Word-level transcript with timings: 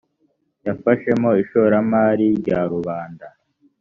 yafashemo 0.67 1.29
ishoramari 1.43 2.27
rya 2.39 2.59
rubanda 2.71 3.27